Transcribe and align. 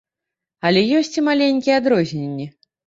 Але 0.69 0.81
ёсць 1.01 1.13
і 1.21 1.25
маленькія 1.29 1.75
адрозненні. 1.85 2.53